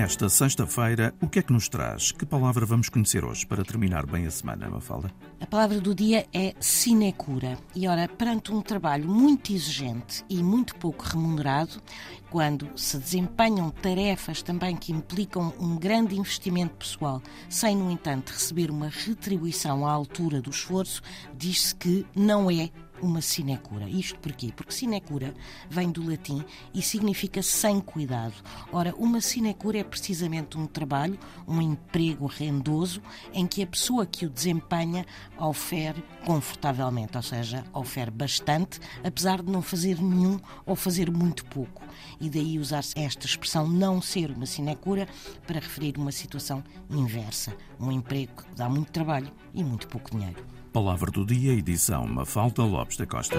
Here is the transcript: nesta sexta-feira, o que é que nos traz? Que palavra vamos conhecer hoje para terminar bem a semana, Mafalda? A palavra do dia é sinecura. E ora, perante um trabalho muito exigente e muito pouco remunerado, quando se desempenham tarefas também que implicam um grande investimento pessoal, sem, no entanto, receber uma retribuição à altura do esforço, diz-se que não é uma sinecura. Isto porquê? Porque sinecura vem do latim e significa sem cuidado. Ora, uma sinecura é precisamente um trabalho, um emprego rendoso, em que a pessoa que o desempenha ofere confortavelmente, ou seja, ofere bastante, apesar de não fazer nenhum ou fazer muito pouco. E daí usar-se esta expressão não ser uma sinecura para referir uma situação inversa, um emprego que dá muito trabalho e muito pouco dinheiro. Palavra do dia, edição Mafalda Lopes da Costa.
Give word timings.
nesta 0.00 0.28
sexta-feira, 0.28 1.12
o 1.20 1.26
que 1.26 1.40
é 1.40 1.42
que 1.42 1.52
nos 1.52 1.68
traz? 1.68 2.12
Que 2.12 2.24
palavra 2.24 2.64
vamos 2.64 2.88
conhecer 2.88 3.24
hoje 3.24 3.44
para 3.44 3.64
terminar 3.64 4.06
bem 4.06 4.28
a 4.28 4.30
semana, 4.30 4.70
Mafalda? 4.70 5.10
A 5.40 5.46
palavra 5.46 5.80
do 5.80 5.92
dia 5.92 6.24
é 6.32 6.54
sinecura. 6.60 7.58
E 7.74 7.88
ora, 7.88 8.06
perante 8.06 8.52
um 8.52 8.62
trabalho 8.62 9.08
muito 9.08 9.52
exigente 9.52 10.24
e 10.30 10.40
muito 10.40 10.76
pouco 10.76 11.04
remunerado, 11.04 11.82
quando 12.30 12.70
se 12.76 12.96
desempenham 12.96 13.70
tarefas 13.70 14.40
também 14.40 14.76
que 14.76 14.92
implicam 14.92 15.52
um 15.58 15.76
grande 15.76 16.16
investimento 16.16 16.76
pessoal, 16.76 17.20
sem, 17.48 17.76
no 17.76 17.90
entanto, 17.90 18.30
receber 18.30 18.70
uma 18.70 18.88
retribuição 18.88 19.84
à 19.84 19.90
altura 19.90 20.40
do 20.40 20.50
esforço, 20.50 21.02
diz-se 21.36 21.74
que 21.74 22.06
não 22.14 22.48
é 22.48 22.70
uma 23.00 23.20
sinecura. 23.20 23.88
Isto 23.88 24.18
porquê? 24.20 24.52
Porque 24.54 24.72
sinecura 24.72 25.34
vem 25.68 25.90
do 25.90 26.08
latim 26.08 26.44
e 26.74 26.82
significa 26.82 27.42
sem 27.42 27.80
cuidado. 27.80 28.34
Ora, 28.72 28.94
uma 28.96 29.20
sinecura 29.20 29.78
é 29.78 29.84
precisamente 29.84 30.58
um 30.58 30.66
trabalho, 30.66 31.18
um 31.46 31.60
emprego 31.60 32.26
rendoso, 32.26 33.02
em 33.32 33.46
que 33.46 33.62
a 33.62 33.66
pessoa 33.66 34.06
que 34.06 34.26
o 34.26 34.30
desempenha 34.30 35.04
ofere 35.38 36.02
confortavelmente, 36.24 37.16
ou 37.16 37.22
seja, 37.22 37.64
ofere 37.72 38.10
bastante, 38.10 38.80
apesar 39.02 39.42
de 39.42 39.50
não 39.50 39.62
fazer 39.62 40.00
nenhum 40.00 40.38
ou 40.66 40.76
fazer 40.76 41.10
muito 41.10 41.44
pouco. 41.46 41.82
E 42.20 42.28
daí 42.28 42.58
usar-se 42.58 42.98
esta 42.98 43.26
expressão 43.26 43.66
não 43.66 44.00
ser 44.00 44.30
uma 44.30 44.46
sinecura 44.46 45.08
para 45.46 45.60
referir 45.60 45.96
uma 45.96 46.12
situação 46.12 46.62
inversa, 46.90 47.56
um 47.78 47.90
emprego 47.90 48.32
que 48.36 48.54
dá 48.54 48.68
muito 48.68 48.92
trabalho 48.92 49.30
e 49.54 49.64
muito 49.64 49.88
pouco 49.88 50.10
dinheiro. 50.10 50.44
Palavra 50.72 51.10
do 51.10 51.24
dia, 51.24 51.54
edição 51.54 52.06
Mafalda 52.06 52.62
Lopes 52.62 52.98
da 52.98 53.06
Costa. 53.06 53.36